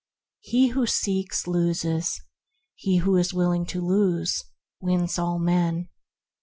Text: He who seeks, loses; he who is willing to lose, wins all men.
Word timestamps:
He 0.39 0.69
who 0.69 0.87
seeks, 0.87 1.45
loses; 1.45 2.19
he 2.73 2.97
who 3.05 3.17
is 3.17 3.35
willing 3.35 3.67
to 3.67 3.79
lose, 3.85 4.43
wins 4.81 5.19
all 5.19 5.37
men. 5.37 5.89